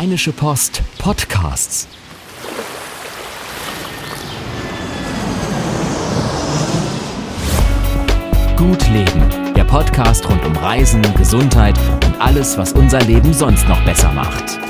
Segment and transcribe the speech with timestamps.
[0.00, 1.88] Rheinische Post Podcasts.
[8.56, 11.76] Gut Leben, der Podcast rund um Reisen, Gesundheit
[12.06, 14.67] und alles, was unser Leben sonst noch besser macht.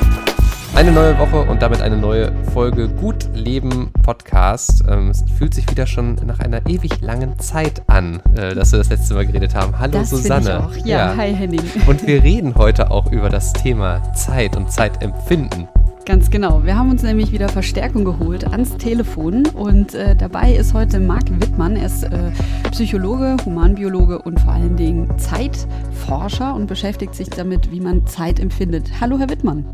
[0.79, 4.85] Eine neue Woche und damit eine neue Folge Gut Leben Podcast.
[4.89, 8.79] Ähm, es fühlt sich wieder schon nach einer ewig langen Zeit an, äh, dass wir
[8.79, 9.77] das letzte Mal geredet haben.
[9.77, 10.69] Hallo das Susanne.
[10.77, 10.87] Ich auch.
[10.87, 11.63] Ja, ja, hi Henning.
[11.89, 15.67] Und wir reden heute auch über das Thema Zeit und Zeitempfinden.
[16.07, 16.63] Ganz genau.
[16.65, 21.29] Wir haben uns nämlich wieder Verstärkung geholt ans Telefon und äh, dabei ist heute Marc
[21.41, 21.75] Wittmann.
[21.75, 22.31] Er ist äh,
[22.71, 28.93] Psychologe, Humanbiologe und vor allen Dingen Zeitforscher und beschäftigt sich damit, wie man Zeit empfindet.
[29.01, 29.65] Hallo, Herr Wittmann.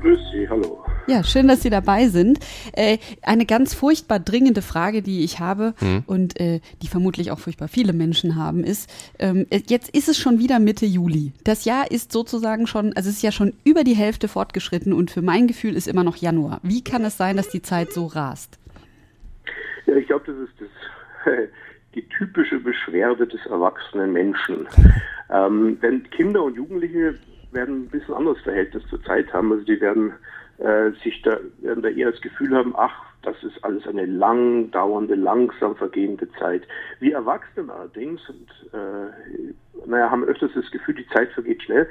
[0.00, 0.84] Grüß Sie, hallo.
[1.06, 2.38] Ja, schön, dass Sie dabei sind.
[2.72, 6.02] Äh, eine ganz furchtbar dringende Frage, die ich habe mhm.
[6.06, 10.18] und äh, die vermutlich auch furchtbar viele Menschen haben, ist, ähm, äh, jetzt ist es
[10.18, 11.32] schon wieder Mitte Juli.
[11.44, 15.10] Das Jahr ist sozusagen schon, also es ist ja schon über die Hälfte fortgeschritten und
[15.10, 16.60] für mein Gefühl ist immer noch Januar.
[16.62, 18.58] Wie kann es sein, dass die Zeit so rast?
[19.86, 21.34] Ja, ich glaube, das ist das,
[21.94, 24.66] die typische Beschwerde des erwachsenen Menschen.
[25.28, 27.18] Ähm, wenn Kinder und Jugendliche
[27.56, 29.50] werden ein bisschen anderes Verhältnis zur Zeit haben.
[29.50, 30.12] Also die werden
[30.58, 34.70] äh, sich da, werden da eher das Gefühl haben, ach, das ist alles eine lang
[34.70, 36.62] dauernde, langsam vergehende Zeit.
[37.00, 41.88] Wir Erwachsenen allerdings, und äh, naja, haben öfters das Gefühl, die Zeit vergeht schnell,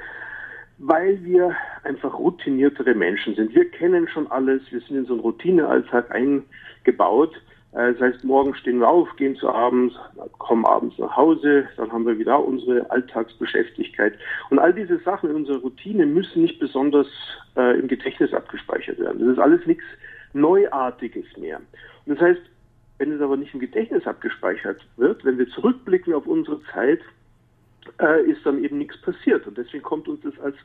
[0.78, 3.54] weil wir einfach routiniertere Menschen sind.
[3.54, 7.34] Wir kennen schon alles, wir sind in so einen Routinealltag eingebaut.
[7.72, 9.94] Äh, das heißt, morgen stehen wir auf, gehen zu abends,
[10.38, 14.14] kommen abends nach Hause, dann haben wir wieder unsere Alltagsbeschäftigkeit.
[14.50, 17.06] Und all diese Sachen in unserer Routine müssen nicht besonders
[17.56, 19.20] äh, im Gedächtnis abgespeichert werden.
[19.20, 19.84] Das ist alles nichts
[20.32, 21.60] Neuartiges mehr.
[22.04, 22.42] Und das heißt,
[22.98, 27.00] wenn es aber nicht im Gedächtnis abgespeichert wird, wenn wir zurückblicken auf unsere Zeit,
[28.00, 29.46] äh, ist dann eben nichts passiert.
[29.46, 30.56] Und deswegen kommt uns das als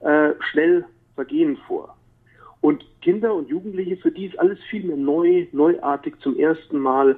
[0.00, 0.84] äh, schnell
[1.18, 1.97] Vergehen vor.
[2.60, 7.16] Und Kinder und Jugendliche, für die ist alles viel mehr neu, neuartig zum ersten Mal.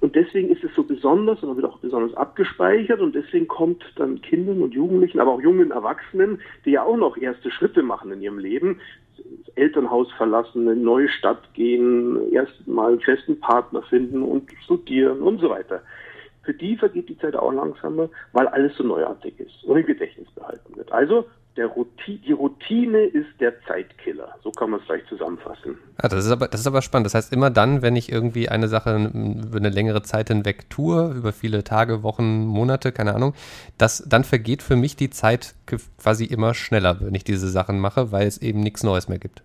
[0.00, 4.20] Und deswegen ist es so besonders und wird auch besonders abgespeichert und deswegen kommt dann
[4.20, 8.20] Kindern und Jugendlichen, aber auch jungen Erwachsenen, die ja auch noch erste Schritte machen in
[8.20, 8.80] ihrem Leben,
[9.16, 15.22] das Elternhaus verlassen, eine neue Stadt gehen, erst mal einen festen Partner finden und studieren
[15.22, 15.82] und so weiter.
[16.42, 20.28] Für die vergeht die Zeit auch langsamer, weil alles so neuartig ist und im Gedächtnis
[20.32, 20.90] behalten wird.
[20.90, 21.26] Also
[21.58, 24.34] Routine, die Routine ist der Zeitkiller.
[24.42, 25.76] So kann man es vielleicht zusammenfassen.
[25.98, 27.06] Ah, das, ist aber, das ist aber spannend.
[27.06, 31.12] Das heißt, immer dann, wenn ich irgendwie eine Sache über eine längere Zeit hinweg tue,
[31.12, 33.34] über viele Tage, Wochen, Monate, keine Ahnung,
[33.76, 35.54] das, dann vergeht für mich die Zeit
[35.98, 39.42] quasi immer schneller, wenn ich diese Sachen mache, weil es eben nichts Neues mehr gibt.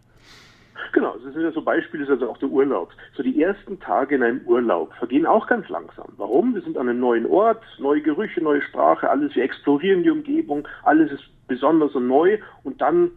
[0.93, 2.91] Genau, das sind ja so Beispiele, ist also auch der Urlaub.
[3.15, 6.07] So die ersten Tage in einem Urlaub vergehen auch ganz langsam.
[6.17, 6.55] Warum?
[6.55, 10.67] Wir sind an einem neuen Ort, neue Gerüche, neue Sprache, alles, wir explorieren die Umgebung,
[10.83, 13.11] alles ist besonders und neu und dann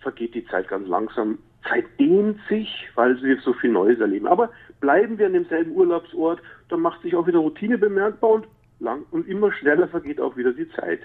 [0.00, 1.38] vergeht die Zeit ganz langsam.
[1.68, 4.26] Zeit dehnt sich, weil wir so viel Neues erleben.
[4.26, 8.46] Aber bleiben wir an demselben Urlaubsort, dann macht sich auch wieder Routine bemerkbar und
[8.80, 11.00] lang und immer schneller vergeht auch wieder die Zeit.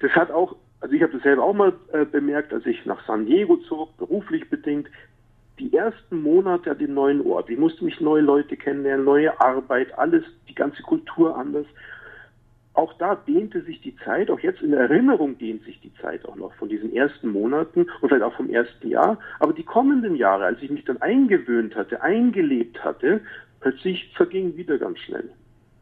[0.00, 3.04] Das hat auch, also ich habe das selber auch mal äh, bemerkt, als ich nach
[3.06, 4.88] San Diego zog, beruflich bedingt,
[5.58, 7.50] die ersten Monate an dem neuen Ort.
[7.50, 11.66] Ich musste mich neue Leute kennenlernen, neue Arbeit, alles, die ganze Kultur anders
[12.78, 16.24] auch da dehnte sich die Zeit, auch jetzt in der Erinnerung dehnt sich die Zeit
[16.26, 19.18] auch noch von diesen ersten Monaten und vielleicht auch vom ersten Jahr.
[19.40, 23.20] Aber die kommenden Jahre, als ich mich dann eingewöhnt hatte, eingelebt hatte,
[23.58, 25.28] plötzlich vergingen wieder ganz schnell.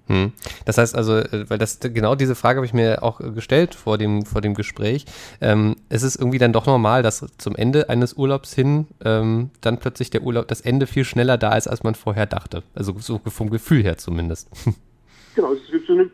[0.08, 0.32] Hm.
[0.64, 3.98] Das heißt also, äh, weil das genau diese Frage habe ich mir auch gestellt vor
[3.98, 5.04] dem vor dem Gespräch.
[5.40, 9.78] Ähm, es ist irgendwie dann doch normal, dass zum Ende eines Urlaubs hin ähm, dann
[9.78, 12.62] plötzlich der Urlaub, das Ende viel schneller da ist, als man vorher dachte.
[12.74, 14.48] Also so vom Gefühl her zumindest.
[15.36, 16.10] Genau, es gibt so eine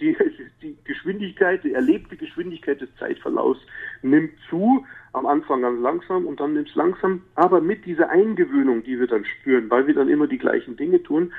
[0.00, 0.16] die,
[0.62, 3.60] die Geschwindigkeit, die erlebte Geschwindigkeit des Zeitverlaufs
[4.02, 8.82] nimmt zu, am Anfang ganz langsam und dann nimmt es langsam, aber mit dieser Eingewöhnung,
[8.82, 11.32] die wir dann spüren, weil wir dann immer die gleichen Dinge tun,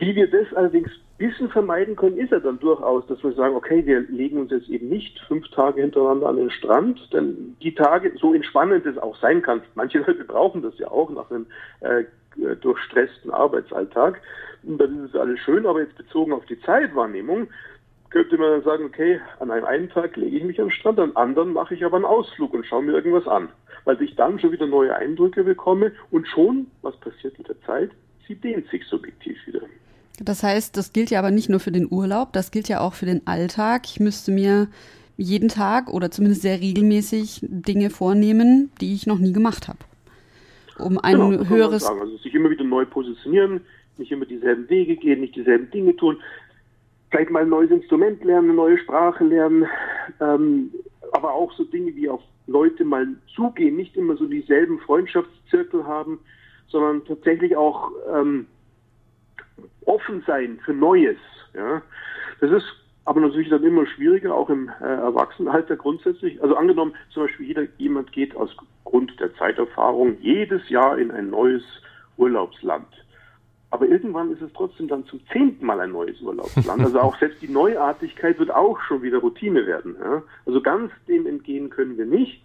[0.00, 3.54] wie wir das allerdings ein bisschen vermeiden können, ist ja dann durchaus, dass wir sagen,
[3.54, 7.74] okay, wir legen uns jetzt eben nicht fünf Tage hintereinander an den Strand, denn die
[7.74, 11.46] Tage, so entspannend es auch sein kann, manche Leute brauchen das ja auch nach einem
[11.80, 12.04] äh,
[12.56, 14.20] durchstressten Arbeitsalltag,
[14.62, 17.48] und dann ist es alles schön, aber jetzt bezogen auf die Zeitwahrnehmung,
[18.10, 21.16] könnte man dann sagen, okay, an einem einen Tag lege ich mich am Strand, an
[21.16, 23.48] anderen mache ich aber einen Ausflug und schaue mir irgendwas an.
[23.84, 27.90] Weil ich dann schon wieder neue Eindrücke bekomme und schon, was passiert mit der Zeit?
[28.26, 29.62] Sie dehnt sich subjektiv wieder.
[30.18, 32.94] Das heißt, das gilt ja aber nicht nur für den Urlaub, das gilt ja auch
[32.94, 33.82] für den Alltag.
[33.86, 34.68] Ich müsste mir
[35.16, 39.78] jeden Tag oder zumindest sehr regelmäßig Dinge vornehmen, die ich noch nie gemacht habe.
[40.78, 41.84] Um ein genau, höheres.
[41.84, 43.60] Also sich immer wieder neu positionieren,
[43.98, 46.18] nicht immer dieselben Wege gehen, nicht dieselben Dinge tun.
[47.10, 49.66] Vielleicht mal ein neues Instrument lernen, eine neue Sprache lernen,
[50.20, 50.70] ähm,
[51.12, 56.18] aber auch so Dinge wie auf Leute mal zugehen, nicht immer so dieselben Freundschaftszirkel haben,
[56.68, 58.46] sondern tatsächlich auch ähm,
[59.84, 61.18] offen sein für Neues.
[61.54, 61.82] Ja.
[62.40, 62.66] Das ist
[63.04, 66.42] aber natürlich dann immer schwieriger, auch im äh, Erwachsenenalter grundsätzlich.
[66.42, 68.50] Also angenommen, zum Beispiel jeder, jemand geht aus
[68.84, 71.62] Grund der Zeiterfahrung jedes Jahr in ein neues
[72.16, 72.86] Urlaubsland.
[73.70, 76.82] Aber irgendwann ist es trotzdem dann zum zehnten Mal ein neues Urlaubsland.
[76.82, 79.96] Also auch selbst die Neuartigkeit wird auch schon wieder Routine werden.
[80.00, 80.22] Ja?
[80.44, 82.42] Also ganz dem entgehen können wir nicht.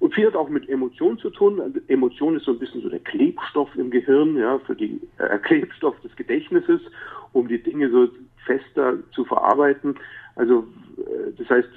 [0.00, 1.60] Und viel hat auch mit Emotionen zu tun.
[1.88, 5.98] Emotion ist so ein bisschen so der Klebstoff im Gehirn, ja, für die äh, Klebstoff
[6.00, 6.80] des Gedächtnisses,
[7.32, 8.08] um die Dinge so
[8.46, 9.96] fester zu verarbeiten.
[10.36, 10.66] Also
[10.98, 11.68] äh, das heißt,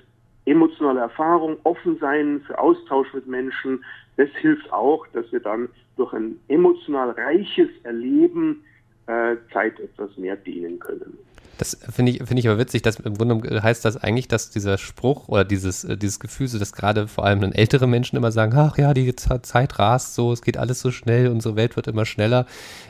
[0.45, 3.83] emotionale Erfahrung, offen sein für Austausch mit Menschen,
[4.17, 8.63] das hilft auch, dass wir dann durch ein emotional reiches Erleben
[9.07, 11.17] äh, Zeit etwas mehr dehnen können.
[11.61, 14.79] Das finde ich, finde ich aber witzig, dass im Grunde heißt das eigentlich, dass dieser
[14.79, 18.31] Spruch oder dieses, äh, dieses Gefühl, so dass gerade vor allem dann ältere Menschen immer
[18.31, 21.85] sagen, ach ja, die Zeit rast so, es geht alles so schnell, unsere Welt wird
[21.85, 22.47] immer schneller.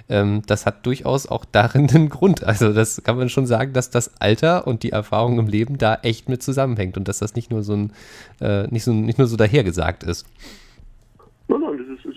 [0.08, 2.46] Ähm, das hat durchaus auch darin einen Grund.
[2.46, 5.96] Also das kann man schon sagen, dass das Alter und die Erfahrung im Leben da
[5.96, 7.92] echt mit zusammenhängt und dass das nicht nur so ein,
[8.40, 10.26] äh, nicht so, nicht nur so dahergesagt ist.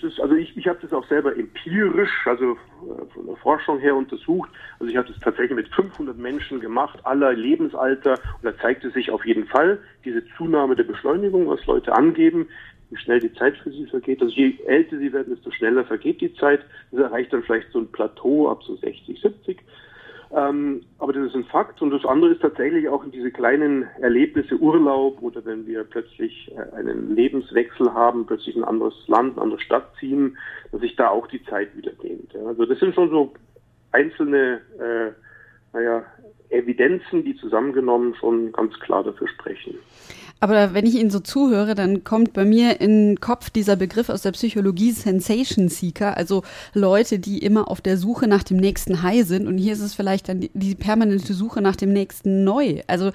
[0.04, 3.96] Ist also ich, ich habe das auch selber empirisch, also äh, von der Forschung her
[3.96, 4.50] untersucht.
[4.78, 8.12] Also ich habe das tatsächlich mit 500 Menschen gemacht, aller Lebensalter.
[8.12, 12.48] Und da zeigte sich auf jeden Fall diese Zunahme der Beschleunigung, was Leute angeben,
[12.90, 14.20] wie schnell die Zeit für sie vergeht.
[14.20, 16.60] Also je älter sie werden, desto schneller vergeht die Zeit.
[16.92, 19.58] Das erreicht dann vielleicht so ein Plateau ab so 60, 70.
[20.34, 21.80] Ähm, aber das ist ein Fakt.
[21.80, 26.50] Und das andere ist tatsächlich auch in diese kleinen Erlebnisse, Urlaub oder wenn wir plötzlich
[26.56, 30.36] äh, einen Lebenswechsel haben, plötzlich ein anderes Land, eine andere Stadt ziehen,
[30.72, 32.32] dass sich da auch die Zeit wieder dehnt.
[32.32, 32.46] Ja.
[32.46, 33.32] Also das sind schon so
[33.92, 35.12] einzelne, äh,
[35.72, 36.04] naja,
[36.50, 39.76] Evidenzen, die zusammengenommen schon ganz klar dafür sprechen.
[40.44, 44.10] Aber wenn ich Ihnen so zuhöre, dann kommt bei mir in den Kopf dieser Begriff
[44.10, 46.42] aus der Psychologie Sensation Seeker, also
[46.74, 49.46] Leute, die immer auf der Suche nach dem nächsten High sind.
[49.46, 52.82] Und hier ist es vielleicht dann die, die permanente Suche nach dem nächsten Neu.
[52.88, 53.10] Also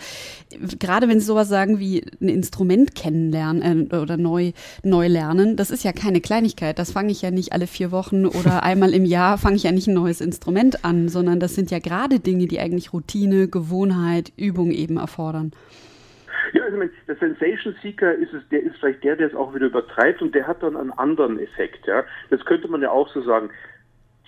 [0.79, 5.69] gerade wenn Sie sowas sagen wie ein Instrument kennenlernen äh, oder neu, neu lernen, das
[5.69, 6.79] ist ja keine Kleinigkeit.
[6.79, 9.71] Das fange ich ja nicht alle vier Wochen oder einmal im Jahr fange ich ja
[9.71, 14.33] nicht ein neues Instrument an, sondern das sind ja gerade Dinge, die eigentlich Routine, Gewohnheit,
[14.35, 15.51] Übung eben erfordern.
[16.53, 19.67] Ja, also der Sensation Seeker ist es, der ist vielleicht der, der es auch wieder
[19.67, 21.85] übertreibt und der hat dann einen anderen Effekt.
[21.85, 23.49] Ja, das könnte man ja auch so sagen.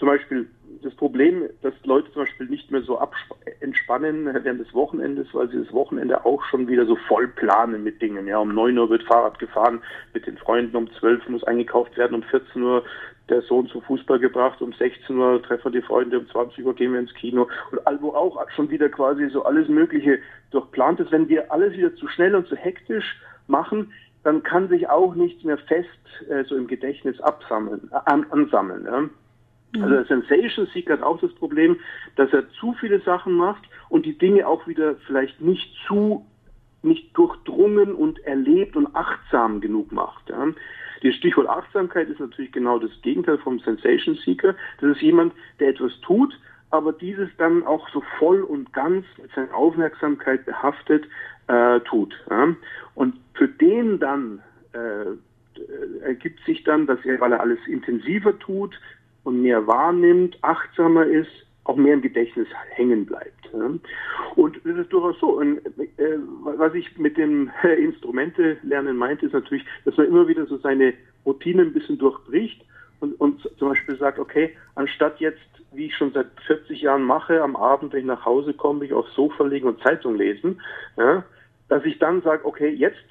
[0.02, 0.50] Zum Beispiel
[0.82, 3.00] das Problem, dass Leute zum Beispiel nicht mehr so
[3.60, 8.02] entspannen während des Wochenendes, weil sie das Wochenende auch schon wieder so voll planen mit
[8.02, 8.26] Dingen.
[8.26, 9.80] Ja, um 9 Uhr wird Fahrrad gefahren
[10.16, 12.84] mit den Freunden, um 12 Uhr muss eingekauft werden, um 14 Uhr
[13.30, 16.94] der Sohn zum Fußball gebracht, um 16 Uhr treffen die Freunde, um 20 Uhr gehen
[16.94, 20.18] wir ins Kino und wo auch schon wieder quasi so alles Mögliche
[20.50, 21.12] durchplant ist.
[21.12, 23.94] Wenn wir alles wieder zu schnell und zu hektisch machen,
[24.24, 25.90] dann kann sich auch nichts mehr fest
[26.28, 28.86] äh, so im Gedächtnis absammeln, äh, ansammeln.
[28.86, 29.10] Ja.
[29.76, 31.78] Also der Sensation Seeker hat auch das Problem,
[32.16, 36.26] dass er zu viele Sachen macht und die Dinge auch wieder vielleicht nicht zu,
[36.84, 40.30] nicht durchdrungen und erlebt und achtsam genug macht.
[40.30, 40.48] Ja.
[41.04, 44.56] Die Stichwort Achtsamkeit ist natürlich genau das Gegenteil vom Sensation Seeker.
[44.82, 46.38] Das ist jemand, der etwas tut,
[46.70, 51.06] aber dieses dann auch so voll und ganz mit seiner Aufmerksamkeit behaftet
[51.48, 52.14] äh, tut.
[52.30, 52.56] Ja.
[52.96, 54.42] Und für den dann
[54.74, 58.80] äh, ergibt sich dann, dass er, weil er alles intensiver tut,
[59.24, 61.30] und mehr wahrnimmt, achtsamer ist,
[61.64, 63.54] auch mehr im Gedächtnis hängen bleibt.
[64.36, 65.38] Und das ist durchaus so.
[65.38, 65.60] Und,
[65.98, 70.58] äh, was ich mit dem Instrumente lernen meinte, ist natürlich, dass man immer wieder so
[70.58, 70.94] seine
[71.26, 72.66] Routine ein bisschen durchbricht
[73.00, 75.40] und, und zum Beispiel sagt, okay, anstatt jetzt,
[75.74, 78.94] wie ich schon seit 40 Jahren mache, am Abend, wenn ich nach Hause komme, mich
[78.94, 80.62] aufs Sofa legen und Zeitung lesen,
[80.98, 81.24] ja,
[81.68, 83.04] dass ich dann sage, okay, jetzt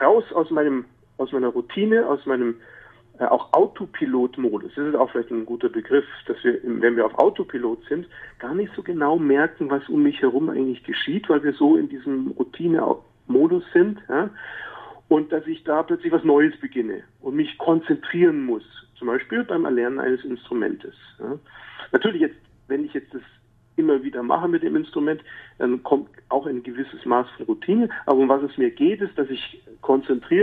[0.00, 0.84] raus aus meinem,
[1.18, 2.56] aus meiner Routine, aus meinem
[3.30, 4.72] auch Autopilot-Modus.
[4.74, 8.06] Das ist auch vielleicht ein guter Begriff, dass wir, wenn wir auf Autopilot sind,
[8.38, 11.88] gar nicht so genau merken, was um mich herum eigentlich geschieht, weil wir so in
[11.88, 13.98] diesem Routine-Modus sind.
[14.08, 14.30] Ja?
[15.08, 18.64] Und dass ich da plötzlich was Neues beginne und mich konzentrieren muss,
[18.98, 20.94] zum Beispiel beim Erlernen eines Instrumentes.
[21.18, 21.38] Ja?
[21.92, 22.38] Natürlich jetzt,
[22.68, 23.22] wenn ich jetzt das
[23.76, 25.22] immer wieder mache mit dem Instrument,
[25.58, 27.88] dann kommt auch ein gewisses Maß von Routine.
[28.06, 30.40] Aber um was es mir geht, ist, dass ich konzentriere